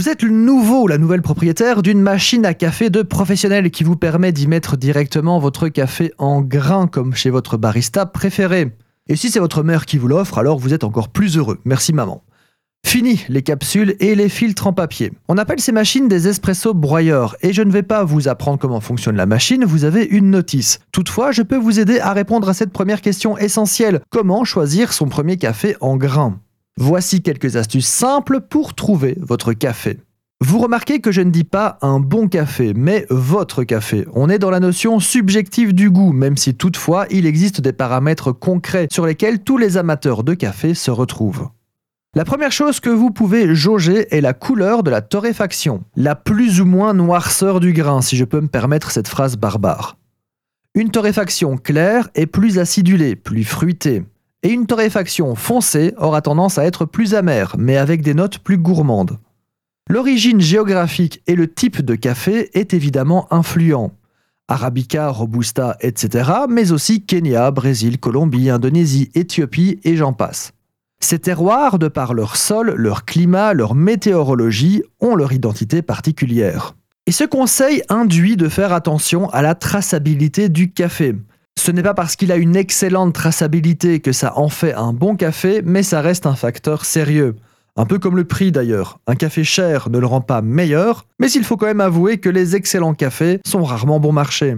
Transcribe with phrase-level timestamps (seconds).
[0.00, 3.84] Vous êtes le nouveau ou la nouvelle propriétaire d'une machine à café de professionnel qui
[3.84, 8.74] vous permet d'y mettre directement votre café en grain comme chez votre barista préféré.
[9.08, 11.58] Et si c'est votre mère qui vous l'offre, alors vous êtes encore plus heureux.
[11.66, 12.22] Merci maman.
[12.82, 15.12] Fini les capsules et les filtres en papier.
[15.28, 18.80] On appelle ces machines des espresso broyeurs et je ne vais pas vous apprendre comment
[18.80, 20.80] fonctionne la machine, vous avez une notice.
[20.92, 24.00] Toutefois, je peux vous aider à répondre à cette première question essentielle.
[24.08, 26.40] Comment choisir son premier café en grain?
[26.76, 29.98] Voici quelques astuces simples pour trouver votre café.
[30.42, 34.06] Vous remarquez que je ne dis pas un bon café, mais votre café.
[34.14, 38.32] On est dans la notion subjective du goût, même si toutefois il existe des paramètres
[38.32, 41.50] concrets sur lesquels tous les amateurs de café se retrouvent.
[42.14, 46.62] La première chose que vous pouvez jauger est la couleur de la torréfaction, la plus
[46.62, 49.98] ou moins noirceur du grain, si je peux me permettre cette phrase barbare.
[50.74, 54.04] Une torréfaction claire est plus acidulée, plus fruitée
[54.42, 58.58] et une torréfaction foncée aura tendance à être plus amère, mais avec des notes plus
[58.58, 59.18] gourmandes.
[59.88, 63.92] L'origine géographique et le type de café est évidemment influent.
[64.48, 70.52] Arabica, Robusta, etc., mais aussi Kenya, Brésil, Colombie, Indonésie, Éthiopie et j'en passe.
[71.00, 76.74] Ces terroirs, de par leur sol, leur climat, leur météorologie, ont leur identité particulière.
[77.06, 81.16] Et ce conseil induit de faire attention à la traçabilité du café.
[81.70, 85.14] Ce n'est pas parce qu'il a une excellente traçabilité que ça en fait un bon
[85.14, 87.36] café, mais ça reste un facteur sérieux.
[87.76, 88.98] Un peu comme le prix d'ailleurs.
[89.06, 92.28] Un café cher ne le rend pas meilleur, mais il faut quand même avouer que
[92.28, 94.56] les excellents cafés sont rarement bon marché.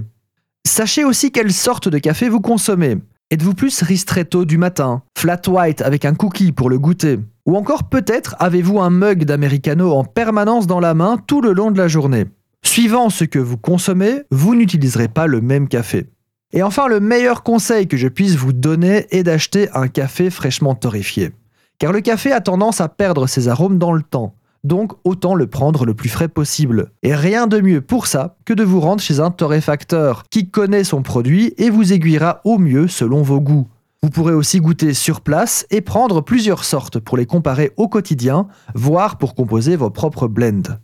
[0.67, 2.97] Sachez aussi quelle sorte de café vous consommez.
[3.31, 7.19] Êtes-vous plus ristretto du matin, flat white avec un cookie pour le goûter?
[7.45, 11.73] Ou encore peut-être avez-vous un mug d'americano en permanence dans la main tout le long
[11.73, 12.25] de la journée?
[12.65, 16.07] Suivant ce que vous consommez, vous n'utiliserez pas le même café.
[16.55, 20.75] Et enfin, le meilleur conseil que je puisse vous donner est d'acheter un café fraîchement
[20.75, 21.33] torréfié.
[21.79, 24.35] Car le café a tendance à perdre ses arômes dans le temps.
[24.63, 26.93] Donc autant le prendre le plus frais possible.
[27.03, 30.85] Et rien de mieux pour ça que de vous rendre chez un torréfacteur qui connaît
[30.85, 33.67] son produit et vous aiguillera au mieux selon vos goûts.
[34.03, 38.47] Vous pourrez aussi goûter sur place et prendre plusieurs sortes pour les comparer au quotidien,
[38.75, 40.77] voire pour composer vos propres blends.